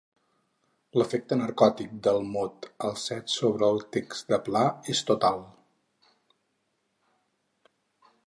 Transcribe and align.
L'efecte 0.99 1.35
narcòtic 1.41 1.91
del 2.07 2.21
mot 2.29 2.65
al 2.87 2.95
set 3.01 3.29
sobre 3.35 3.69
el 3.75 3.85
text 3.97 4.33
de 4.35 4.41
Pla 4.47 4.63
és 4.93 5.05
total. 5.13 5.39